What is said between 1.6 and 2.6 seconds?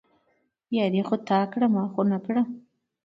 ما خو نه کړه